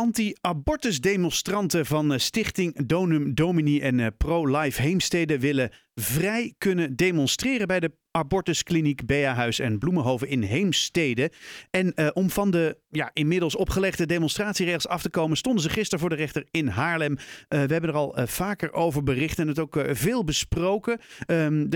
Anti-abortusdemonstranten 0.00 1.86
van 1.86 2.12
eh, 2.12 2.18
Stichting 2.18 2.86
Donum 2.86 3.34
Domini 3.34 3.80
en 3.80 4.00
eh, 4.00 4.06
Pro-Life 4.16 4.82
Heemstede 4.82 5.38
willen 5.38 5.70
vrij 5.94 6.54
kunnen 6.58 6.96
demonstreren 6.96 7.66
bij 7.66 7.80
de 7.80 7.92
abortuskliniek 8.10 9.06
Beahuis 9.06 9.58
en 9.58 9.78
Bloemenhoven 9.78 10.28
in 10.28 10.42
Heemstede. 10.42 11.32
En 11.70 11.92
uh, 11.94 12.08
om 12.12 12.30
van 12.30 12.50
de 12.50 12.78
ja, 12.88 13.10
inmiddels 13.12 13.56
opgelegde 13.56 14.06
demonstratieregels 14.06 14.88
af 14.88 15.02
te 15.02 15.10
komen, 15.10 15.36
stonden 15.36 15.62
ze 15.62 15.68
gisteren 15.68 16.00
voor 16.00 16.08
de 16.08 16.14
rechter 16.16 16.46
in 16.50 16.66
Haarlem. 16.66 17.16
We 17.48 17.56
hebben 17.56 17.82
er 17.82 17.92
al 17.92 18.16
vaker 18.24 18.72
over 18.72 19.02
bericht 19.02 19.38
en 19.38 19.48
het 19.48 19.58
ook 19.58 19.84
veel 19.90 20.24
besproken. 20.24 21.00
Um, 21.26 21.68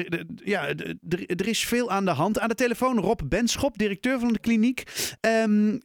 ja, 0.45 0.69
er 1.27 1.49
is 1.49 1.65
veel 1.65 1.91
aan 1.91 2.05
de 2.05 2.11
hand. 2.11 2.39
Aan 2.39 2.49
de 2.49 2.55
telefoon 2.55 2.99
Rob 2.99 3.21
Benschop, 3.25 3.79
directeur 3.79 4.19
van 4.19 4.33
de 4.33 4.39
kliniek. 4.39 4.83
Um, 5.21 5.81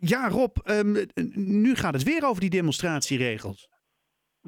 ja, 0.00 0.28
Rob, 0.28 0.56
um, 0.64 1.06
nu 1.34 1.74
gaat 1.74 1.92
het 1.92 2.02
weer 2.02 2.26
over 2.26 2.40
die 2.40 2.50
demonstratieregels. 2.50 3.68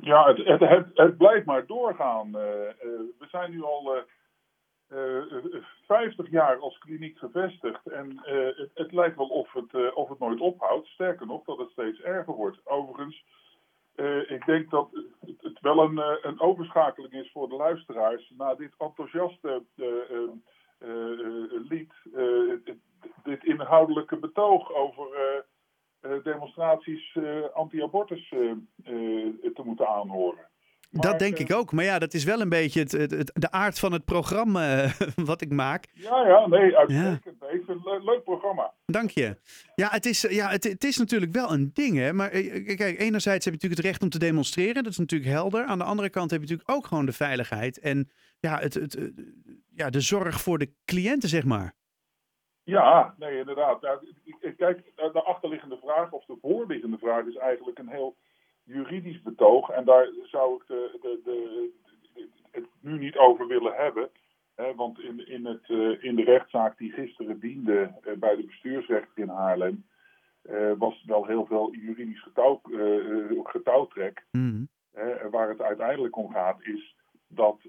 Ja, 0.01 0.35
het, 0.35 0.61
het, 0.61 0.87
het, 0.95 1.17
blijft 1.17 1.47
maar 1.47 1.67
doorgaan. 1.67 2.29
Uh, 2.29 2.43
uh, 2.43 2.73
we 3.19 3.27
zijn 3.31 3.51
nu 3.51 3.63
al 3.63 3.97
uh, 3.97 5.63
50 5.87 6.31
jaar 6.31 6.59
als 6.59 6.79
kliniek 6.79 7.19
gevestigd 7.19 7.87
en 7.87 8.21
het, 8.23 8.71
het, 8.75 8.93
lijkt 8.93 9.17
wel 9.17 9.27
of 9.27 9.53
het, 9.53 9.95
of 9.95 10.09
het 10.09 10.19
nooit 10.19 10.41
ophoudt. 10.41 10.87
Sterker 10.87 11.27
nog, 11.27 11.45
dat 11.45 11.59
het 11.59 11.71
steeds 11.71 12.01
erger 12.01 12.35
wordt. 12.35 12.61
Overigens, 12.65 13.25
ik 14.27 14.45
denk 14.47 14.71
dat 14.71 14.89
het, 15.21 15.43
het 15.43 15.61
wel 15.61 15.79
een, 15.79 16.03
een 16.23 16.41
overschakeling 16.41 17.13
is 17.13 17.31
voor 17.33 17.49
de 17.49 17.57
luisteraars. 17.57 18.33
Na 18.37 18.55
dit 18.55 18.75
enthousiaste 18.79 19.63
lied 21.69 21.93
dit 23.23 23.45
inhoudelijke 23.45 24.17
betoog 24.17 24.75
over 24.75 25.07
demonstraties 26.23 27.19
anti-abortus 27.53 28.29
te 29.55 29.63
moeten 29.65 29.89
aanhoren. 29.89 30.51
Maar, 30.93 31.11
dat 31.11 31.19
denk 31.19 31.39
ik 31.39 31.53
ook. 31.53 31.73
Maar 31.73 31.85
ja, 31.85 31.99
dat 31.99 32.15
is 32.15 32.25
wel 32.25 32.41
een 32.41 32.49
beetje 32.49 32.81
het, 32.81 33.31
de 33.35 33.51
aard 33.51 33.79
van 33.79 33.93
het 33.93 34.05
programma 34.05 34.93
wat 35.31 35.41
ik 35.41 35.51
maak. 35.51 35.87
Ja, 35.93 36.27
ja, 36.27 36.47
nee, 36.47 36.77
uitstekend. 36.77 37.37
Ja. 37.41 37.93
Een 37.93 38.05
leuk 38.05 38.23
programma. 38.25 38.73
Dank 38.87 39.11
je. 39.11 39.37
Ja, 39.75 39.89
het 39.91 40.07
is, 40.07 40.21
ja 40.21 40.49
het, 40.49 40.65
het 40.65 40.85
is 40.85 40.97
natuurlijk 40.97 41.33
wel 41.33 41.53
een 41.53 41.71
ding, 41.73 41.97
hè. 41.97 42.13
Maar 42.13 42.29
kijk, 42.29 42.99
enerzijds 42.99 43.45
heb 43.45 43.55
je 43.55 43.61
natuurlijk 43.61 43.81
het 43.81 43.85
recht 43.85 44.03
om 44.03 44.09
te 44.09 44.19
demonstreren. 44.19 44.83
Dat 44.83 44.93
is 44.93 44.99
natuurlijk 44.99 45.31
helder. 45.31 45.65
Aan 45.65 45.79
de 45.79 45.85
andere 45.85 46.11
kant 46.11 46.31
heb 46.31 46.41
je 46.41 46.47
natuurlijk 46.47 46.79
ook 46.79 46.87
gewoon 46.87 47.07
de 47.07 47.13
veiligheid. 47.13 47.79
En 47.79 48.11
ja, 48.41 48.59
het, 48.59 48.75
het, 48.75 49.13
ja 49.75 49.91
de 49.91 50.01
zorg 50.01 50.41
voor 50.41 50.59
de 50.59 50.73
cliënten, 50.85 51.29
zeg 51.29 51.45
maar. 51.45 51.75
Ja, 52.65 53.15
nee, 53.19 53.39
inderdaad. 53.39 53.81
kijk, 54.57 54.93
de 54.97 55.23
achterliggende 55.23 55.77
vraag, 55.77 56.13
of 56.13 56.25
de 56.25 56.37
voorliggende 56.41 56.99
vraag, 56.99 57.25
is 57.27 57.37
eigenlijk 57.37 57.79
een 57.79 57.89
heel 57.89 58.17
juridisch 58.63 59.23
betoog. 59.23 59.71
En 59.71 59.85
daar 59.85 60.09
zou 60.25 60.55
ik 60.55 60.67
de, 60.67 60.99
de, 61.01 61.21
de, 61.25 61.71
het 62.51 62.65
nu 62.81 62.99
niet 62.99 63.17
over 63.17 63.47
willen 63.47 63.75
hebben. 63.75 64.11
Hè, 64.55 64.75
want 64.75 65.01
in, 65.01 65.29
in, 65.29 65.47
het, 65.47 65.69
uh, 65.69 66.05
in 66.05 66.17
de 66.17 66.25
rechtszaak 66.25 66.79
die 66.79 66.93
gisteren 66.93 67.41
diende 67.41 67.93
uh, 68.07 68.17
bij 68.17 68.37
de 68.37 68.45
bestuursrechter 68.45 69.23
in 69.23 69.29
Haarlem. 69.29 69.85
Uh, 70.51 70.73
was 70.79 71.05
wel 71.07 71.27
heel 71.27 71.47
veel 71.47 71.75
juridisch 71.75 72.23
getouw, 72.23 72.61
getouwtrek. 73.43 74.25
Mm. 74.31 74.69
waar 75.31 75.49
het 75.49 75.61
uiteindelijk 75.61 76.17
om 76.17 76.31
gaat 76.31 76.63
is 76.63 76.97
dat 77.27 77.61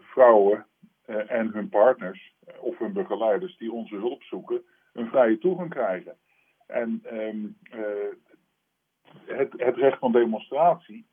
vrouwen 0.00 0.66
en 1.06 1.52
hun 1.52 1.68
partners 1.68 2.34
of 2.60 2.78
hun 2.78 2.92
begeleiders 2.92 3.56
die 3.56 3.72
onze 3.72 3.96
hulp 3.96 4.22
zoeken, 4.22 4.62
een 4.92 5.08
vrije 5.08 5.38
toegang 5.38 5.70
krijgen. 5.70 6.16
En 6.66 7.02
um, 7.12 7.58
uh, 7.74 7.82
het, 9.24 9.52
het, 9.56 9.76
recht 9.76 9.98
van 9.98 10.12
demonstratie 10.12 11.06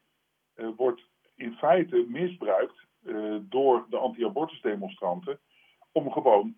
wordt 0.75 1.01
in 1.35 1.53
feite 1.53 2.05
misbruikt 2.07 2.85
door 3.41 3.85
de 3.89 3.97
anti-abortusdemonstranten 3.97 5.39
om 5.91 6.11
gewoon 6.11 6.55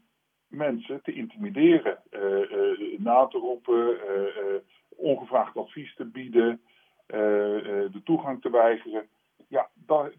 mensen 0.48 1.02
te 1.02 1.14
intimideren, 1.14 2.02
na 2.98 3.28
te 3.28 3.38
roepen, 3.38 3.98
ongevraagd 4.90 5.58
advies 5.58 5.96
te 5.96 6.06
bieden, 6.06 6.62
de 7.08 8.02
toegang 8.04 8.42
te 8.42 8.50
weigeren. 8.50 9.08
Ja, 9.48 9.70
dat, 9.74 10.14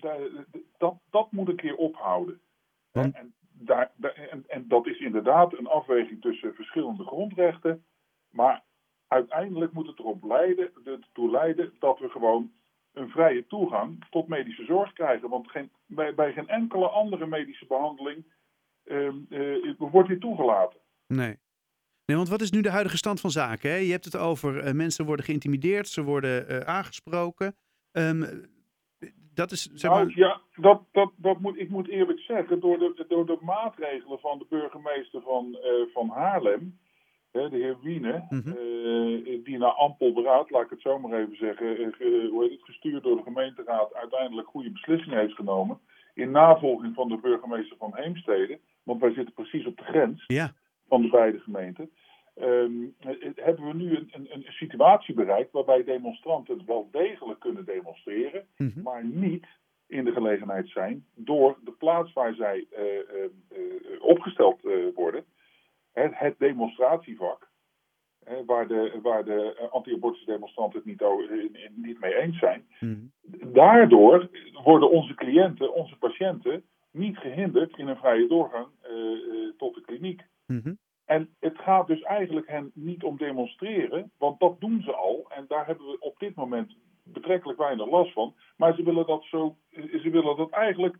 dat, 0.78 0.94
dat 1.10 1.32
moet 1.32 1.48
een 1.48 1.56
keer 1.56 1.76
ophouden. 1.76 2.40
En 2.96 3.34
daar, 3.52 3.92
en, 4.30 4.44
en 4.46 4.68
dat 4.68 4.86
is 4.86 4.98
inderdaad 4.98 5.58
een 5.58 5.66
afweging 5.66 6.20
tussen 6.20 6.54
verschillende 6.54 7.04
grondrechten. 7.04 7.84
Maar 8.30 8.64
uiteindelijk 9.06 9.72
moet 9.72 9.86
het 9.86 9.98
erop 9.98 10.24
leiden, 10.24 10.70
ertoe 10.84 11.30
leiden 11.30 11.72
dat 11.78 11.98
we 11.98 12.08
gewoon 12.08 12.52
een 12.92 13.08
vrije 13.08 13.46
toegang 13.46 14.04
tot 14.10 14.28
medische 14.28 14.64
zorg 14.64 14.92
krijgen. 14.92 15.28
Want 15.28 15.50
geen, 15.50 15.70
bij, 15.86 16.14
bij 16.14 16.32
geen 16.32 16.48
enkele 16.48 16.88
andere 16.88 17.26
medische 17.26 17.66
behandeling 17.66 18.34
uh, 18.84 19.12
wordt 19.78 20.08
dit 20.08 20.20
toegelaten. 20.20 20.80
Nee. 21.06 21.36
Nee, 22.04 22.16
want 22.16 22.28
wat 22.28 22.40
is 22.40 22.50
nu 22.50 22.60
de 22.60 22.70
huidige 22.70 22.96
stand 22.96 23.20
van 23.20 23.30
zaken? 23.30 23.70
Hè? 23.70 23.76
Je 23.76 23.90
hebt 23.90 24.04
het 24.04 24.16
over 24.16 24.66
uh, 24.66 24.72
mensen 24.72 25.06
worden 25.06 25.24
geïntimideerd, 25.24 25.88
ze 25.88 26.02
worden 26.02 26.52
uh, 26.52 26.58
aangesproken. 26.58 27.56
Um, 27.92 28.54
dat 29.36 29.50
is, 29.50 29.70
zeg 29.74 29.90
maar... 29.90 30.06
Nou, 30.06 30.18
ja, 30.18 30.40
dat, 30.54 30.82
dat, 30.92 31.12
dat 31.16 31.40
moet, 31.40 31.58
ik 31.58 31.70
moet 31.70 31.88
eerlijk 31.88 32.20
zeggen, 32.20 32.60
door 32.60 32.78
de, 32.78 33.04
door 33.08 33.26
de 33.26 33.38
maatregelen 33.40 34.18
van 34.18 34.38
de 34.38 34.46
burgemeester 34.48 35.20
van, 35.22 35.58
uh, 35.64 35.92
van 35.92 36.08
Haarlem, 36.08 36.78
hè, 37.32 37.48
de 37.48 37.56
heer 37.56 37.76
Wiene, 37.82 38.26
mm 38.28 38.40
-hmm. 38.40 38.56
uh, 38.56 39.44
die 39.44 39.58
na 39.58 39.66
ampel 39.66 40.12
beraad, 40.12 40.50
laat 40.50 40.62
ik 40.62 40.70
het 40.70 40.80
zo 40.80 40.98
maar 40.98 41.20
even 41.20 41.36
zeggen, 41.36 41.94
uh, 41.98 42.30
hoe 42.30 42.42
heet 42.42 42.50
het, 42.50 42.64
gestuurd 42.64 43.02
door 43.02 43.16
de 43.16 43.22
gemeenteraad, 43.22 43.94
uiteindelijk 43.94 44.48
goede 44.48 44.70
beslissingen 44.70 45.18
heeft 45.18 45.34
genomen. 45.34 45.78
In 46.14 46.30
navolging 46.30 46.94
van 46.94 47.08
de 47.08 47.16
burgemeester 47.16 47.76
van 47.76 47.92
Heemstede, 47.94 48.58
want 48.82 49.00
wij 49.00 49.12
zitten 49.12 49.34
precies 49.34 49.66
op 49.66 49.76
de 49.76 49.84
grens 49.84 50.24
ja. 50.26 50.52
van 50.88 51.02
de 51.02 51.08
beide 51.08 51.38
gemeenten. 51.38 51.90
Um, 52.42 52.94
hebben 53.34 53.66
we 53.66 53.74
nu 53.74 53.96
een, 53.96 54.08
een, 54.12 54.28
een, 54.30 54.44
situatie 54.48 55.14
bereikt 55.14 55.52
waarbij 55.52 55.84
demonstranten 55.84 56.62
wel 56.66 56.88
degelijk 56.90 57.40
kunnen 57.40 57.64
demonstreren, 57.64 58.46
mm 58.56 58.70
-hmm. 58.74 58.82
maar 58.82 59.04
niet 59.04 59.46
in 59.86 60.04
de 60.04 60.12
gelegenheid 60.12 60.68
zijn 60.68 61.06
door 61.14 61.58
de 61.64 61.70
plaats 61.72 62.12
waar 62.12 62.34
zij 62.34 62.66
uh, 62.78 62.82
uh, 62.82 64.02
opgesteld 64.02 64.60
worden, 64.94 65.24
het, 65.92 66.18
het 66.18 66.38
demonstratievak, 66.38 67.48
waar 68.46 68.68
de, 68.68 68.98
waar 69.02 69.24
de 69.24 69.68
anti-abortusdemonstranten 69.70 70.78
het 70.78 70.86
niet, 70.86 71.70
niet 71.76 72.00
mee 72.00 72.14
eens 72.14 72.38
zijn. 72.38 72.66
Mm 72.80 73.12
-hmm. 73.22 73.52
Daardoor 73.52 74.30
worden 74.64 74.90
onze 74.90 75.14
cliënten, 75.14 75.74
onze 75.74 75.96
patiënten, 75.96 76.64
niet 76.90 77.16
gehinderd 77.16 77.78
in 77.78 77.88
een 77.88 77.96
vrije 77.96 78.26
doorgang 78.26 78.66
tot 79.56 79.74
de 79.74 79.80
kliniek. 79.80 80.22
Mm 80.46 80.60
-hmm. 80.62 80.78
En 81.06 81.34
het 81.40 81.58
gaat 81.58 81.86
dus 81.86 82.02
eigenlijk 82.02 82.48
hen 82.48 82.70
niet 82.74 83.02
om 83.02 83.16
demonstreren, 83.16 84.10
want 84.18 84.40
dat 84.40 84.60
doen 84.60 84.82
ze 84.82 84.94
al. 84.94 85.26
En 85.28 85.44
daar 85.48 85.66
hebben 85.66 85.86
we 85.86 85.96
op 86.00 86.18
dit 86.18 86.34
moment 86.34 86.76
betrekkelijk 87.02 87.58
weinig 87.58 87.90
last 87.90 88.12
van. 88.12 88.34
Maar 88.56 88.74
ze 88.74 88.82
willen 88.82 89.06
dat, 89.06 89.24
zo, 89.24 89.56
ze 89.72 90.10
willen 90.10 90.36
dat 90.36 90.50
eigenlijk 90.50 90.96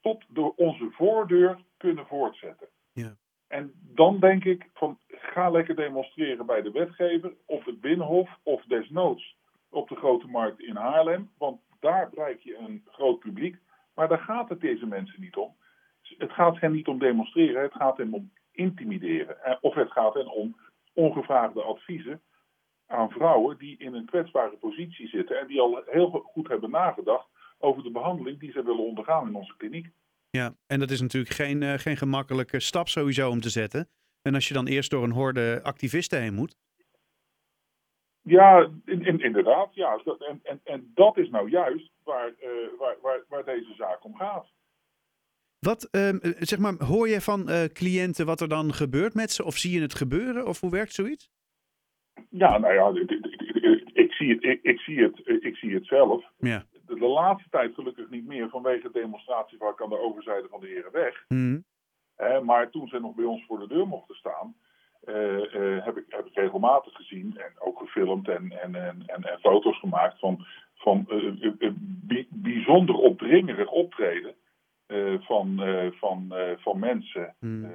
tot 0.00 0.24
door 0.28 0.52
onze 0.56 0.90
voordeur 0.90 1.58
kunnen 1.76 2.06
voortzetten. 2.06 2.68
Ja. 2.92 3.16
En 3.46 3.72
dan 3.74 4.20
denk 4.20 4.44
ik 4.44 4.68
van 4.74 4.98
ga 5.08 5.50
lekker 5.50 5.76
demonstreren 5.76 6.46
bij 6.46 6.62
de 6.62 6.70
wetgever, 6.70 7.34
of 7.44 7.64
het 7.64 7.80
Binnenhof, 7.80 8.38
of 8.42 8.64
desnoods 8.64 9.36
op 9.70 9.88
de 9.88 9.96
Grote 9.96 10.26
Markt 10.26 10.60
in 10.60 10.76
Haarlem. 10.76 11.30
Want 11.38 11.60
daar 11.80 12.10
bereik 12.10 12.40
je 12.40 12.56
een 12.56 12.84
groot 12.86 13.18
publiek. 13.18 13.56
Maar 13.94 14.08
daar 14.08 14.18
gaat 14.18 14.48
het 14.48 14.60
deze 14.60 14.86
mensen 14.86 15.20
niet 15.20 15.36
om. 15.36 15.56
Het 16.02 16.32
gaat 16.32 16.60
hen 16.60 16.72
niet 16.72 16.88
om 16.88 16.98
demonstreren, 16.98 17.62
het 17.62 17.72
gaat 17.74 17.96
hen 17.96 18.12
om 18.12 18.30
intimideren. 18.58 19.44
Eh, 19.44 19.56
of 19.60 19.74
het 19.74 19.92
gaat 19.92 20.14
hen 20.14 20.32
om 20.32 20.56
ongevraagde 20.92 21.62
adviezen 21.62 22.22
aan 22.86 23.10
vrouwen 23.10 23.58
die 23.58 23.78
in 23.78 23.94
een 23.94 24.06
kwetsbare 24.06 24.56
positie 24.56 25.08
zitten 25.08 25.38
en 25.40 25.46
die 25.46 25.60
al 25.60 25.82
heel 25.86 26.08
goed 26.10 26.48
hebben 26.48 26.70
nagedacht 26.70 27.28
over 27.58 27.82
de 27.82 27.90
behandeling 27.90 28.38
die 28.38 28.52
ze 28.52 28.62
willen 28.62 28.84
ondergaan 28.84 29.28
in 29.28 29.34
onze 29.34 29.54
kliniek. 29.56 29.90
Ja, 30.30 30.54
en 30.66 30.78
dat 30.78 30.90
is 30.90 31.00
natuurlijk 31.00 31.34
geen, 31.34 31.62
uh, 31.62 31.72
geen 31.74 31.96
gemakkelijke 31.96 32.60
stap 32.60 32.88
sowieso 32.88 33.30
om 33.30 33.40
te 33.40 33.50
zetten. 33.50 33.88
En 34.22 34.34
als 34.34 34.48
je 34.48 34.54
dan 34.54 34.66
eerst 34.66 34.90
door 34.90 35.04
een 35.04 35.10
horde 35.10 35.60
activisten 35.62 36.20
heen 36.20 36.34
moet. 36.34 36.56
Ja, 38.22 38.70
in, 38.84 39.04
in, 39.04 39.20
inderdaad. 39.20 39.74
Ja. 39.74 40.00
En, 40.04 40.40
en, 40.42 40.60
en 40.64 40.90
dat 40.94 41.16
is 41.16 41.28
nou 41.28 41.50
juist 41.50 41.90
waar, 42.04 42.28
uh, 42.28 42.78
waar, 42.78 42.96
waar, 43.02 43.24
waar 43.28 43.44
deze 43.44 43.74
zaak 43.76 44.04
om 44.04 44.16
gaat. 44.16 44.46
Wat, 45.60 45.88
um, 45.90 46.18
zeg 46.38 46.58
maar, 46.58 46.74
hoor 46.84 47.08
je 47.08 47.20
van 47.20 47.50
uh, 47.50 47.64
cliënten 47.64 48.26
wat 48.26 48.40
er 48.40 48.48
dan 48.48 48.72
gebeurt 48.72 49.14
met 49.14 49.30
ze? 49.30 49.44
Of 49.44 49.56
zie 49.56 49.72
je 49.72 49.80
het 49.80 49.94
gebeuren? 49.94 50.46
Of 50.46 50.60
hoe 50.60 50.70
werkt 50.70 50.92
zoiets? 50.92 51.30
Ja, 52.30 52.58
nou 52.58 52.74
ja, 52.74 53.00
ik, 53.00 53.10
ik, 53.10 53.26
ik, 53.62 53.90
ik 53.92 54.12
zie, 54.12 54.34
het, 54.34 54.44
ik, 54.44 54.62
ik, 54.62 54.80
zie 54.80 55.02
het, 55.02 55.42
ik 55.44 55.56
zie 55.56 55.74
het 55.74 55.86
zelf. 55.86 56.24
Ja. 56.38 56.64
De, 56.86 56.94
de, 56.94 57.06
laatste 57.06 57.48
tijd 57.50 57.74
gelukkig 57.74 58.10
niet 58.10 58.26
meer 58.26 58.48
vanwege 58.48 58.82
het 58.82 58.92
demonstratievak 58.92 59.82
aan 59.82 59.88
de 59.88 60.00
overzijde 60.00 60.48
van 60.48 60.60
de 60.60 60.66
Herenweg. 60.66 61.24
Mm. 61.28 61.64
Maar 62.44 62.70
toen 62.70 62.88
ze 62.88 62.98
nog 62.98 63.14
bij 63.14 63.24
ons 63.24 63.44
voor 63.46 63.58
de 63.58 63.68
deur 63.68 63.86
mochten 63.86 64.14
staan, 64.14 64.54
heb, 65.84 65.96
ik, 65.96 66.04
heb 66.08 66.26
ik 66.26 66.34
regelmatig 66.34 66.92
gezien 66.92 67.36
en 67.36 67.52
ook 67.58 67.78
gefilmd 67.78 68.28
en, 68.28 68.52
en, 68.62 68.74
en, 68.74 69.02
en, 69.06 69.22
en 69.22 69.38
foto's 69.38 69.78
gemaakt 69.78 70.18
van, 70.18 70.46
van 70.74 71.08
bijzonder 72.28 72.94
opdringerig 72.94 73.70
optreden. 73.70 74.34
Van, 75.20 75.60
van, 75.98 76.32
van 76.58 76.78
mensen. 76.78 77.34
Hmm. 77.38 77.74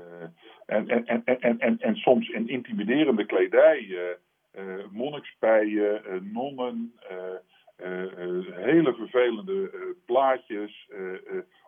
en, 0.66 0.88
en, 0.88 1.06
en, 1.06 1.24
en, 1.26 1.60
en, 1.60 1.80
en 1.80 1.96
soms 1.96 2.30
in 2.30 2.48
intimiderende 2.48 3.26
kledij. 3.26 4.08
monnikspijen, 4.92 6.02
nonnen, 6.32 6.94
hele 8.52 8.94
vervelende 8.94 9.72
plaatjes, 10.06 10.90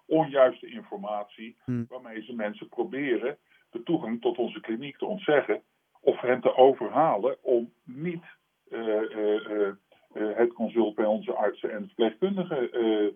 onjuiste 0.06 0.68
informatie, 0.68 1.56
Hmm. 1.66 1.86
waarmee 1.90 2.22
ze 2.24 2.36
mensen 2.36 2.70
proberen 2.70 3.38
de 3.72 3.84
toegang 3.84 4.22
tot 4.22 4.38
onze 4.38 4.60
kliniek 4.60 4.98
te 4.98 5.06
ontzeggen 5.06 5.62
of 6.02 6.22
hen 6.22 6.42
te 6.42 6.56
overhalen 6.56 7.38
om 7.42 7.74
niet 7.84 8.24
eh, 8.70 8.98
eh, 8.98 9.52
eh, 9.52 9.68
eh, 10.14 10.38
het 10.38 10.54
consult 10.54 10.96
bij 10.96 11.06
onze 11.06 11.34
artsen 11.34 11.72
en 11.72 11.86
verpleegkundigen 11.86 12.72
eh, 12.72 13.06
eh, 13.06 13.12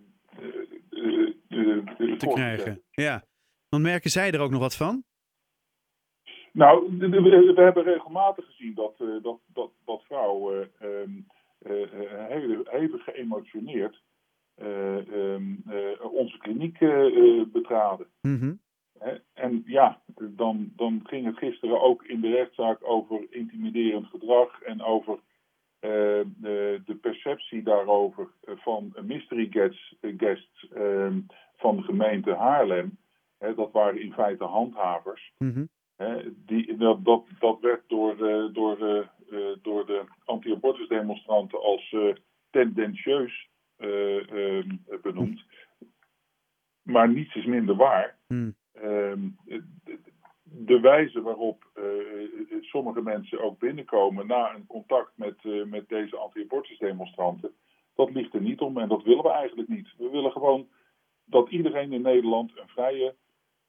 eh, 0.90 1.28
eh, 1.28 1.34
te 2.18 2.28
krijgen. 2.28 2.84
Ja. 2.92 3.24
Dan 3.70 3.82
merken 3.82 4.10
zij 4.10 4.32
er 4.32 4.40
ook 4.40 4.52
nog 4.52 4.60
wat 4.60 4.76
van? 4.76 5.04
Nou, 6.52 6.98
we, 6.98 7.54
hebben 7.56 7.84
regelmatig 7.84 8.46
gezien 8.46 8.74
dat, 8.74 8.96
eh, 8.98 9.08
dat, 9.22 9.40
dat, 9.54 9.72
dat 9.86 10.04
vrouwen 10.04 10.72
hevig 12.64 13.04
geëmotioneerd 13.04 14.02
eh, 14.56 14.98
ehm, 14.98 15.54
eh, 15.70 16.14
onze 16.14 16.38
kliniek 16.38 16.80
betraden. 17.52 18.08
Mhm. 18.22 18.54
En 19.34 19.64
ja, 19.66 20.02
dan, 20.16 20.72
dan 20.76 21.00
ging 21.04 21.26
het 21.26 21.38
gisteren 21.38 21.82
ook 21.82 22.04
in 22.04 22.22
de 22.22 22.30
rechtszaak 22.30 22.80
over 22.82 23.28
intimiderend 23.30 24.08
gedrag 24.08 24.62
en 24.62 24.82
over 24.82 25.20
de, 25.80 26.82
de 26.86 26.96
perceptie 27.02 27.64
daarover 27.64 28.28
van 28.46 28.96
mystery 29.02 29.48
guests, 29.50 29.96
guests 30.18 30.68
ehm, 30.74 31.20
van 31.60 31.76
de 31.76 31.84
gemeente 31.84 32.34
Haarlem. 32.36 32.98
Hè, 33.38 33.56
dat 33.56 33.72
waren 33.72 34.02
in 34.02 34.14
feite 34.14 34.44
handhavers. 34.44 35.34
Mhm. 35.38 35.66
Hè, 35.96 36.22
die, 36.46 36.78
dat, 36.78 37.06
dat, 37.06 37.26
dat 37.40 37.60
werd 37.60 37.84
door, 37.88 38.28
eh, 38.28 38.54
door, 38.54 38.80
eh, 38.88 38.98
eh, 39.32 39.58
door 39.62 39.86
de 39.86 40.04
anti-abortusdemonstranten 40.26 41.62
als 41.62 41.92
eh, 41.92 42.14
tendentieus 42.50 43.48
eh, 43.76 44.32
ehm, 44.58 44.70
benoemd. 45.02 45.44
Maar 46.82 47.10
niets 47.10 47.36
is 47.36 47.46
minder 47.46 47.76
waar. 47.76 48.18
Hmm. 48.28 48.56
Ehm, 48.74 49.20
de- 49.46 50.00
de 50.44 50.80
wijze 50.80 51.22
waarop 51.22 51.64
sommige 52.62 53.02
mensen 53.02 53.42
ook 53.42 53.60
binnenkomen 53.60 54.28
na 54.28 54.56
een 54.56 54.66
contact 54.68 55.12
met, 55.16 55.36
met 55.66 55.90
deze 55.90 56.18
anti-abortusdemonstranten, 56.18 57.52
dat 57.96 58.12
ligt 58.12 58.34
er 58.34 58.42
niet 58.42 58.60
om 58.60 58.78
en 58.78 58.88
dat 58.88 59.04
willen 59.04 59.24
we 59.24 59.32
eigenlijk 59.32 59.70
niet. 59.70 59.94
We 59.98 60.10
willen 60.10 60.32
gewoon 60.32 60.68
dat 61.30 61.50
iedereen 61.50 61.94
in 61.94 62.02
Nederland 62.02 62.52
een 62.56 62.68
vrije 62.68 63.16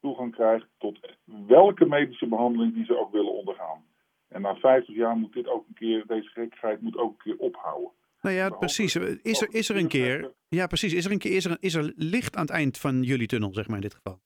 toegang 0.00 0.34
krijgt 0.34 0.66
tot 0.78 0.98
welke 1.46 1.86
medische 1.86 2.26
behandeling 2.26 2.74
die 2.74 2.84
ze 2.84 2.98
ook 2.98 3.12
willen 3.12 3.32
ondergaan. 3.32 3.84
En 4.28 4.40
na 4.40 4.54
50 4.54 4.94
jaar 4.94 5.16
moet 5.16 5.32
dit 5.32 5.48
ook 5.48 5.66
een 5.68 5.74
keer, 5.74 6.06
deze 6.06 6.28
gekkigheid 6.28 6.80
moet 6.80 6.96
ook 6.96 7.10
een 7.10 7.22
keer 7.22 7.36
ophouden. 7.36 7.90
Nou 8.22 8.34
ja, 8.34 8.50
precies. 8.50 8.96
Is 9.22 9.40
er, 9.42 9.54
is 9.54 9.68
er 9.68 9.76
een 9.76 9.88
keer. 9.88 10.32
Ja, 10.48 10.66
precies. 10.66 10.94
Is 10.94 11.04
er 11.04 11.12
een 11.12 11.18
keer. 11.18 11.36
Is 11.36 11.44
er, 11.44 11.56
is 11.60 11.74
er 11.74 11.92
licht 11.96 12.36
aan 12.36 12.42
het 12.42 12.50
eind 12.50 12.78
van 12.78 13.02
jullie 13.02 13.26
tunnel, 13.26 13.54
zeg 13.54 13.66
maar 13.66 13.76
in 13.76 13.82
dit 13.82 13.94
geval? 13.94 14.18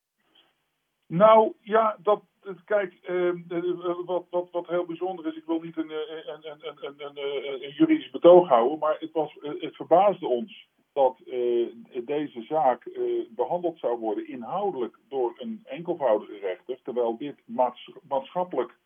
Nou 1.06 1.52
ja, 1.60 1.96
dat, 2.02 2.22
kijk, 2.64 2.94
ehm, 3.02 3.36
eh, 3.48 3.96
wat, 4.04 4.26
wat, 4.30 4.48
wat 4.50 4.66
heel 4.66 4.84
bijzonder 4.84 5.26
is, 5.26 5.36
ik 5.36 5.44
wil 5.46 5.60
niet 5.60 5.76
een, 5.76 5.90
eh, 5.90 6.26
een, 6.42 7.16
een, 7.62 7.72
juridisch 7.76 8.10
betoog 8.10 8.48
houden, 8.48 8.78
maar 8.78 8.96
het, 8.98 9.12
was, 9.12 9.36
het 9.40 9.76
verbaasde 9.76 10.26
ons 10.26 10.68
dat 10.94 11.18
eh, 11.26 11.66
deze 12.04 12.42
zaak 12.42 12.84
eh, 12.86 13.02
behandeld 13.30 13.78
zou 13.78 13.98
worden 13.98 14.28
inhoudelijk 14.28 14.98
door 15.08 15.34
een 15.38 15.60
enkelvoudige 15.64 16.38
rechter, 16.38 16.78
terwijl 16.82 17.16
dit 17.16 17.36
maats- 17.44 17.90
maatschappelijk, 18.08 18.76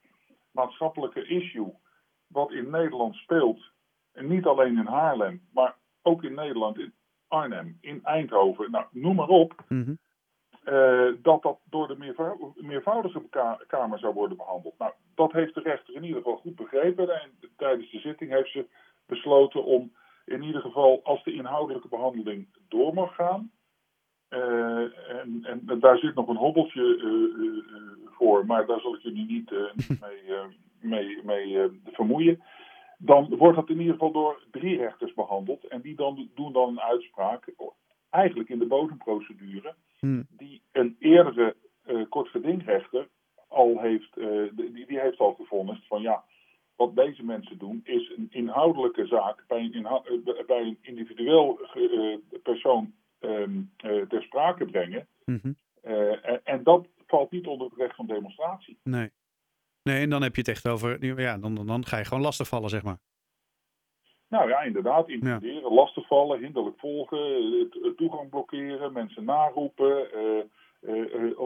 maatschappelijke 0.51 1.27
issue 1.27 1.73
wat 2.27 2.51
in 2.53 2.71
Nederland 2.71 3.15
speelt, 3.15 3.61
en 4.13 4.27
niet 4.29 4.45
alleen 4.47 4.79
in 4.79 4.87
Haarlem, 4.87 5.41
maar 5.53 5.77
ook 6.03 6.23
in 6.25 6.35
Nederland, 6.35 6.79
in 6.79 6.93
Arnhem, 7.29 7.79
in 7.81 8.01
Eindhoven, 8.05 8.71
nou, 8.71 8.85
noem 8.91 9.15
maar 9.17 9.29
op, 9.29 9.65
Mhm. 9.69 9.95
eh, 10.65 11.09
dat 11.23 11.43
dat 11.43 11.59
door 11.65 11.89
de 11.89 11.97
meervou- 11.99 12.53
meervoudige 12.57 13.23
ka- 13.31 13.61
Kamer 13.67 13.99
zou 13.99 14.15
worden 14.15 14.37
behandeld. 14.37 14.79
Nou, 14.79 14.93
dat 15.15 15.33
heeft 15.33 15.55
de 15.55 15.61
rechter 15.61 15.95
in 15.95 16.03
ieder 16.05 16.17
geval 16.23 16.37
goed 16.37 16.57
begrepen. 16.57 17.23
En 17.23 17.31
tijdens 17.57 17.91
de 17.91 17.99
zitting 17.99 18.31
heeft 18.31 18.51
ze 18.51 18.67
besloten 19.07 19.65
om 19.65 19.93
in 20.29 20.43
ieder 20.43 20.61
geval, 20.61 21.01
als 21.05 21.25
de 21.25 21.33
inhoudelijke 21.33 21.89
behandeling 21.89 22.49
door 22.69 22.95
mag 22.95 23.15
gaan. 23.15 23.51
eh, 24.29 25.09
en, 25.21 25.41
en 25.45 25.79
daar 25.81 25.99
zit 25.99 26.15
nog 26.15 26.29
een 26.29 26.37
hobbeltje 26.37 26.83
eh, 26.97 27.47
eh, 27.47 27.83
voor, 28.05 28.47
maar 28.47 28.67
daar 28.67 28.81
zal 28.81 28.95
ik 28.95 29.03
jullie 29.03 29.27
niet, 29.27 29.51
niet 29.75 30.01
mee, 30.01 30.43
mee, 30.81 31.23
mee 31.25 31.81
vermoeien. 31.85 32.43
Dan 32.99 33.37
wordt 33.37 33.57
dat 33.57 33.69
in 33.69 33.79
ieder 33.79 33.93
geval 33.93 34.13
door 34.13 34.43
drie 34.51 34.77
rechters 34.77 35.15
behandeld. 35.15 35.65
En 35.65 35.81
die 35.81 35.97
dan, 35.97 36.29
doen 36.35 36.53
dan 36.53 36.69
een 36.69 36.81
uitspraak, 36.81 37.53
eigenlijk 38.11 38.49
in 38.49 38.59
de 38.59 38.67
bodemprocedure 38.67 39.75
Hmm. 39.99 40.27
die 40.31 40.63
een 40.73 40.97
eerdere 40.99 41.57
kortgedingrechter 42.09 43.09
al 43.49 43.81
heeft, 43.81 44.17
eh, 44.17 44.43
die, 44.53 44.87
die 44.87 45.01
heeft 45.01 45.19
al 45.19 45.35
gevonden 45.35 45.83
van 45.89 46.03
ja, 46.03 46.25
wat 46.77 46.97
deze 46.97 47.25
mensen 47.25 47.59
doen 47.59 47.81
is 47.85 48.13
een 48.17 48.29
inhoudelijke 48.59 49.07
zaak 49.07 49.45
bij 49.47 49.71
een, 49.73 49.87
eh, 49.87 50.47
bij 50.47 50.61
een 50.61 50.79
individueel 50.81 51.61
eh, 51.75 52.41
persoon 52.43 52.93
ehm, 53.19 53.61
eh, 53.77 54.03
ter 54.03 54.23
sprake 54.23 54.65
brengen. 54.65 55.09
Mhm. 55.25 55.53
En, 55.83 56.41
en 56.45 56.63
dat 56.63 56.87
valt 57.07 57.31
niet 57.31 57.47
onder 57.47 57.67
het 57.67 57.79
recht 57.79 57.95
van 57.95 58.07
demonstratie. 58.07 58.79
Nee. 58.83 59.11
Nee, 59.83 60.03
en 60.03 60.11
dan 60.11 60.23
heb 60.23 60.35
je 60.35 60.41
het 60.41 60.51
echt 60.51 60.69
over. 60.69 61.21
Ja, 61.21 61.39
dan, 61.39 61.55
dan, 61.55 61.67
dan 61.67 61.87
ga 61.87 61.99
je 61.99 62.05
gewoon 62.05 62.23
lastigvallen, 62.23 62.71
zeg 62.71 62.83
maar. 62.83 62.99
Nou 64.29 64.49
ja, 64.49 64.61
inderdaad, 64.63 65.09
intimideren, 65.09 65.73
lastigvallen, 65.73 66.41
hinderlijk 66.41 66.79
volgen, 66.79 67.71
toegang 67.97 68.31
blokkeren, 68.31 68.93
mensen 68.93 69.25
naroepen, 69.25 70.13
eh, 70.81 71.39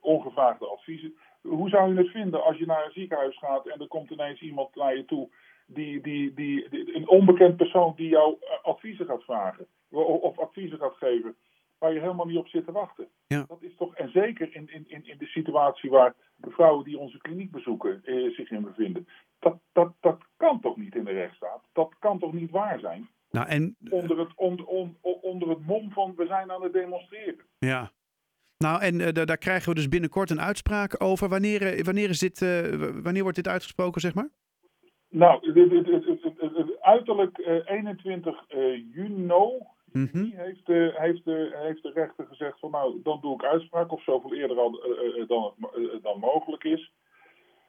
ongevraagde 0.00 0.66
adviezen. 0.66 1.16
Hoe 1.42 1.68
zou 1.68 1.92
je 1.92 1.98
het 1.98 2.10
vinden 2.10 2.44
als 2.44 2.58
je 2.58 2.66
naar 2.66 2.84
een 2.84 2.92
ziekenhuis 2.92 3.38
gaat 3.38 3.66
en 3.66 3.80
er 3.80 3.88
komt 3.88 4.10
ineens 4.10 4.40
iemand 4.40 4.74
naar 4.74 4.96
je 4.96 5.04
toe, 5.04 5.28
die, 5.66 6.00
die, 6.00 6.34
die, 6.34 6.68
die- 6.68 6.96
een 6.96 7.08
onbekend 7.08 7.56
persoon 7.56 7.92
die 7.96 8.08
jou 8.08 8.36
eh, 8.40 8.64
adviezen 8.64 9.06
gaat 9.06 9.22
vragen 9.22 9.66
of 9.90 10.38
adviezen 10.38 10.78
gaat 10.78 10.96
geven, 10.96 11.36
waar 11.78 11.92
je 11.92 12.00
helemaal 12.00 12.26
niet 12.26 12.36
op 12.38 12.48
zit 12.48 12.64
te 12.64 12.72
wachten? 12.72 13.08
Ja. 13.26 13.44
Dat 13.48 13.62
is 13.62 13.76
toch, 13.76 13.94
en 13.94 14.10
zeker 14.10 14.54
in, 14.54 14.68
in, 14.72 14.84
in, 14.88 15.06
in 15.06 15.18
de 15.18 15.26
situatie 15.26 15.90
waar 15.90 16.14
de 16.36 16.50
vrouwen 16.50 16.84
die 16.84 16.98
onze 16.98 17.18
kliniek 17.18 17.50
bezoeken 17.50 18.00
eh, 18.04 18.30
zich 18.34 18.50
in 18.50 18.62
bevinden. 18.62 19.08
Dat, 19.38 19.58
dat, 19.72 19.92
dat 20.00 20.18
kan 20.36 20.60
toch 20.60 20.76
niet 20.76 20.94
in 20.94 21.04
de 21.04 21.12
rechtsstaat? 21.12 21.60
Dat 21.72 21.94
kan 21.98 22.18
toch 22.18 22.32
niet 22.32 22.50
waar 22.50 22.78
zijn? 22.80 23.08
Nou, 23.30 23.48
en. 23.48 23.76
Onder 23.90 24.18
het, 24.18 24.30
on- 24.34 24.66
on- 24.66 24.96
on- 25.00 25.18
onder 25.22 25.48
het 25.48 25.66
mom 25.66 25.90
van 25.92 26.14
we 26.16 26.26
zijn 26.26 26.50
aan 26.50 26.62
het 26.62 26.72
demonstreren. 26.72 27.44
Ja. 27.58 27.92
Nou, 28.58 28.80
en 28.82 29.00
eh, 29.00 29.12
da- 29.12 29.24
daar 29.24 29.38
krijgen 29.38 29.68
we 29.68 29.74
dus 29.74 29.88
binnenkort 29.88 30.30
een 30.30 30.40
uitspraak 30.40 31.02
over. 31.02 31.28
Wanneer, 31.28 31.62
eh, 31.62 31.84
wanneer, 31.84 32.08
is 32.08 32.18
dit, 32.18 32.42
eh, 32.42 32.70
wanneer 33.02 33.22
wordt 33.22 33.36
dit 33.36 33.48
uitgesproken, 33.48 34.00
zeg 34.00 34.14
maar? 34.14 34.28
Nou, 35.16 35.40
uiterlijk 36.80 37.38
eh, 37.38 37.60
21 37.64 38.44
eh, 38.48 38.94
juni 38.94 39.32
heeft, 40.36 40.66
de, 40.66 40.94
heeft, 40.96 41.24
de, 41.24 41.50
heeft 41.54 41.82
de 41.82 41.90
rechter 41.94 42.26
gezegd 42.26 42.58
van 42.58 42.70
nou, 42.70 43.00
dan 43.02 43.18
doe 43.20 43.34
ik 43.34 43.44
uitspraak 43.44 43.92
of 43.92 44.02
zoveel 44.02 44.34
eerder 44.34 44.58
al, 44.58 44.82
eh, 44.82 45.20
eh, 45.20 45.28
dan, 45.28 45.54
eh, 45.58 46.02
dan 46.02 46.18
mogelijk 46.18 46.64
is. 46.64 46.92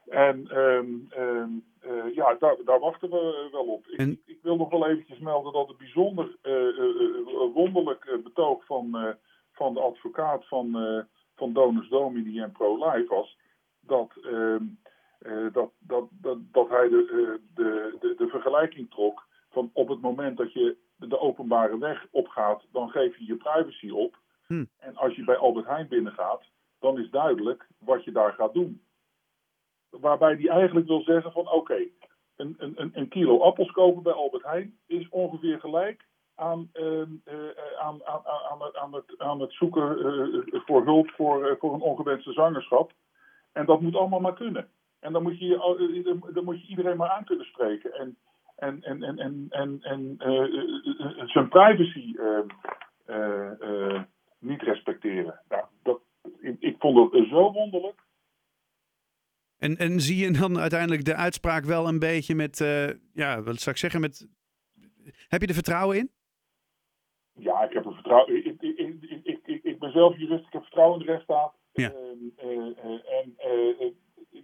En 0.06 0.48
ehm, 0.50 0.86
ehm, 1.10 1.50
eh, 1.80 2.14
ja, 2.14 2.34
daar, 2.38 2.56
daar 2.64 2.80
wachten 2.80 3.10
we 3.10 3.48
wel 3.52 3.64
op. 3.66 3.86
Ik, 3.86 3.98
En- 3.98 4.10
ik, 4.10 4.20
ik 4.26 4.38
wil 4.42 4.56
nog 4.56 4.70
wel 4.70 4.86
eventjes 4.88 5.18
melden 5.18 5.52
dat 5.52 5.68
het 5.68 5.78
bijzonder 5.78 6.36
wonderlijk 7.54 8.18
betoog 8.22 8.64
van, 8.64 9.16
van 9.52 9.74
de 9.74 9.80
advocaat 9.80 10.48
van, 10.48 10.76
van 11.34 11.52
Donors 11.52 11.88
Domini 11.88 12.40
en 12.40 12.52
Pro-Life 12.52 13.06
was. 13.08 13.36
Dat, 13.80 14.10
ehm, 14.22 14.62
eh, 14.82 14.87
dat, 15.52 15.70
dat, 15.78 16.08
dat, 16.10 16.38
dat 16.52 16.68
hij 16.68 16.88
de, 16.88 17.02
eh, 17.10 17.54
de, 17.54 17.96
de, 18.00 18.14
de 18.16 18.28
vergelijking 18.28 18.90
trok 18.90 19.26
van 19.50 19.70
op 19.72 19.88
het 19.88 20.00
moment 20.00 20.36
dat 20.36 20.52
je 20.52 20.76
de 20.96 21.18
openbare 21.20 21.78
weg 21.78 22.06
opgaat, 22.10 22.66
dan 22.72 22.90
geef 22.90 23.16
je 23.16 23.26
je 23.26 23.36
privacy 23.36 23.90
op. 23.90 24.18
Hm. 24.46 24.64
En 24.78 24.96
als 24.96 25.14
je 25.16 25.24
bij 25.24 25.36
Albert 25.36 25.66
Heijn 25.66 25.88
binnengaat, 25.88 26.42
dan 26.78 26.98
is 26.98 27.10
duidelijk 27.10 27.66
wat 27.78 28.04
je 28.04 28.12
daar 28.12 28.32
gaat 28.32 28.52
doen. 28.54 28.82
Waarbij 29.90 30.34
hij 30.34 30.48
eigenlijk 30.48 30.86
wil 30.86 31.02
zeggen 31.02 31.32
van 31.32 31.50
oké, 31.50 31.76
een, 32.36 32.54
een, 32.58 32.72
een- 32.76 32.90
een 32.94 33.08
kilo 33.08 33.40
appels 33.40 33.70
kopen 33.70 34.02
bij 34.02 34.12
Albert 34.12 34.44
Heijn 34.44 34.78
is 34.86 35.08
ongeveer 35.08 35.60
gelijk 35.60 36.06
aan, 36.34 36.68
eh, 36.72 37.02
aan, 37.78 38.04
aan, 38.04 38.20
aan, 38.24 38.42
aan, 38.50 38.62
het, 38.62 38.76
aan, 38.76 38.94
het, 38.94 39.14
aan 39.18 39.40
het 39.40 39.52
zoeken 39.52 39.98
eh, 40.52 40.60
voor 40.64 40.84
hulp 40.84 41.10
voor, 41.10 41.46
eh, 41.48 41.56
voor 41.58 41.74
een 41.74 41.80
ongewenste 41.80 42.32
zwangerschap. 42.32 42.92
En 43.52 43.66
dat 43.66 43.80
moet 43.80 43.96
allemaal 43.96 44.20
maar 44.20 44.34
kunnen. 44.34 44.70
En 45.00 45.12
dan 45.12 45.22
moet 45.22 45.38
je, 45.38 46.28
dan 46.32 46.44
moet 46.44 46.60
je 46.60 46.68
iedereen 46.68 46.96
maar 46.96 47.10
aan 47.10 47.24
kunnen 47.24 47.46
spreken. 47.46 47.92
En, 47.92 48.18
en, 48.56 48.82
en, 48.82 49.02
en, 49.02 49.46
en, 49.48 49.78
en, 49.82 50.14
en 50.18 51.28
zijn 51.28 51.48
privacy 51.48 52.16
niet 54.38 54.62
respecteren. 54.62 55.40
Nou, 55.48 55.64
dat, 55.82 56.00
ik, 56.40 56.56
ik 56.60 56.76
vond 56.78 57.12
het 57.12 57.28
zo 57.28 57.52
wonderlijk. 57.52 58.06
En, 59.58 59.76
en 59.76 60.00
zie 60.00 60.16
je 60.16 60.30
dan 60.30 60.58
uiteindelijk 60.58 61.04
de 61.04 61.14
uitspraak 61.14 61.64
wel 61.64 61.88
een 61.88 61.98
beetje 61.98 62.34
met, 62.34 62.58
ja, 63.12 63.42
wat 63.42 63.60
zou 63.60 63.70
ik 63.70 63.80
zeggen, 63.80 64.00
met... 64.00 64.28
Heb 65.28 65.40
je 65.40 65.46
er 65.46 65.54
vertrouwen 65.54 65.96
in? 65.98 66.10
Ja, 67.32 67.62
ik 67.62 67.72
heb 67.72 67.84
er 67.84 67.94
vertrouwen 67.94 68.46
ik, 68.46 68.62
ik, 68.62 69.40
ik, 69.44 69.60
ik, 69.62 69.78
ben 69.78 69.92
zelf 69.92 70.16
jurist, 70.16 70.46
ik 70.46 70.52
heb 70.52 70.62
vertrouwen 70.62 71.00
in 71.00 71.06
de 71.06 71.12
rechtsstaat. 71.12 71.54
Ja. 71.72 71.92
Uh, 71.92 72.78
en 73.18 73.36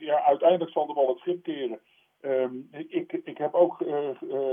ja, 0.05 0.25
uiteindelijk 0.25 0.71
zal 0.71 0.89
er 0.89 0.95
wel 0.95 1.09
het 1.09 1.19
schip 1.19 1.43
keren. 1.43 1.81
Ehm, 2.21 2.55
ik, 2.71 3.13
ik 3.13 3.39
heb 3.39 3.55
ook 3.55 3.77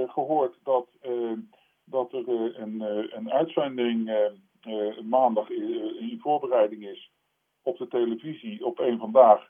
gehoord 0.08 0.60
dat, 0.63 0.88
ehm, 1.01 1.39
dat 1.84 2.13
er 2.13 2.60
een, 2.60 2.81
een 3.17 3.31
uitzending 3.31 4.12
maandag 5.03 5.50
in 5.50 6.20
voorbereiding 6.22 6.86
is 6.88 7.12
op 7.62 7.77
de 7.77 7.88
televisie 7.88 8.65
op 8.65 8.79
één 8.79 9.00
vandaag. 9.00 9.50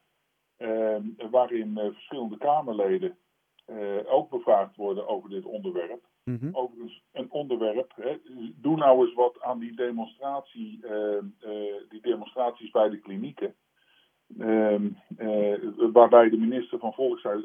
Ehm, 0.58 1.04
waarin 1.30 1.78
eh, 1.78 1.92
verschillende 1.92 2.38
Kamerleden 2.38 3.18
eh, 3.66 4.14
ook 4.14 4.30
bevraagd 4.30 4.76
worden 4.76 5.08
over 5.08 5.30
dit 5.30 5.46
onderwerp. 5.46 6.10
Mm 6.24 6.50
Overigens 6.52 7.04
een 7.12 7.32
onderwerp, 7.32 7.94
hè, 7.96 8.18
doe 8.56 8.78
nou 8.78 9.06
eens 9.06 9.14
wat 9.14 9.42
aan 9.42 9.60
die, 9.60 9.76
demonstratie, 9.76 10.80
eh, 10.88 11.24
die 11.90 12.02
demonstraties 12.02 12.72
bij 12.72 12.90
de 12.90 13.00
klinieken. 13.00 13.56
Ehm, 14.40 14.90
waarbij 15.92 16.30
de 16.30 16.38
minister 16.38 16.80
van 16.80 16.94
Volkshuis, 16.94 17.44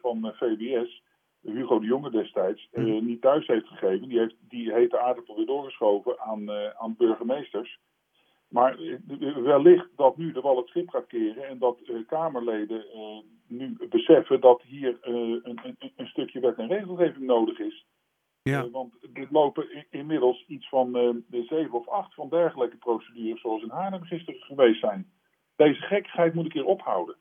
van 0.00 0.32
VWS, 0.34 1.02
Hugo 1.42 1.78
de 1.78 1.86
Jonge 1.86 2.10
destijds, 2.10 2.68
mhm. 2.72 3.04
niet 3.04 3.20
thuis 3.20 3.46
heeft 3.46 3.66
gegeven. 3.66 4.08
Die 4.08 4.18
heeft 4.18 4.36
die 4.48 4.72
hete 4.72 4.98
aardappel 4.98 5.36
weer 5.36 5.46
doorgeschoven 5.46 6.20
aan, 6.20 6.50
aan 6.78 6.94
burgemeesters. 6.96 7.78
Maar 8.48 8.78
eh, 8.78 9.36
wellicht 9.36 9.88
dat 9.96 10.16
nu 10.16 10.32
de 10.32 10.40
wal 10.40 10.56
het 10.56 10.68
schip 10.68 10.88
gaat 10.88 11.06
keren 11.06 11.48
en 11.48 11.58
dat 11.58 11.78
uh, 11.84 12.06
Kamerleden 12.06 12.84
uh, 12.94 13.18
nu 13.46 13.76
beseffen 13.88 14.40
dat 14.40 14.62
hier 14.62 14.88
uh, 14.90 15.14
een, 15.42 15.60
een, 15.62 15.92
een, 15.96 16.06
stukje 16.06 16.40
wet 16.40 16.56
en 16.56 16.68
regelgeving 16.68 17.24
nodig 17.24 17.58
is. 17.58 17.86
Ja. 18.42 18.70
want 18.70 18.94
er 19.12 19.26
lopen 19.30 19.86
inmiddels 19.90 20.44
iets 20.46 20.68
van 20.68 20.92
de 20.92 21.42
zeven 21.48 21.72
of 21.72 21.88
acht 21.88 22.14
van 22.14 22.28
dergelijke 22.28 22.76
procedures 22.76 23.40
zoals 23.40 23.62
in 23.62 23.70
Haarlem 23.70 24.02
gisteren 24.02 24.40
geweest 24.40 24.80
zijn. 24.80 25.10
Deze 25.58 25.80
gekkigheid 25.80 26.34
moet 26.34 26.44
een 26.44 26.50
keer 26.50 26.64
ophouden. 26.64 27.16